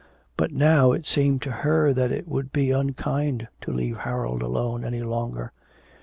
But 0.35 0.51
now 0.51 0.93
it 0.93 1.05
seemed 1.05 1.43
to 1.43 1.51
her 1.61 1.93
that 1.93 2.11
it 2.11 2.27
would 2.27 2.51
be 2.51 2.71
unkind 2.71 3.47
to 3.61 3.71
leave 3.71 3.97
Harold 3.97 4.41
alone 4.41 4.83
any 4.83 5.03
longer. 5.03 5.51